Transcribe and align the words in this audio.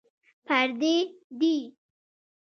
پردي 0.45 0.95
دي. 1.39 1.55